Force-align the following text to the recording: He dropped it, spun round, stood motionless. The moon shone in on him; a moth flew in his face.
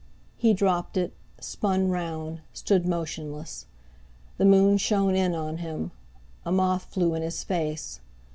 He 0.35 0.55
dropped 0.55 0.97
it, 0.97 1.13
spun 1.39 1.89
round, 1.91 2.41
stood 2.53 2.87
motionless. 2.87 3.67
The 4.39 4.45
moon 4.45 4.79
shone 4.79 5.15
in 5.15 5.35
on 5.35 5.57
him; 5.57 5.91
a 6.43 6.51
moth 6.51 6.85
flew 6.85 7.13
in 7.13 7.21
his 7.21 7.43
face. 7.43 7.99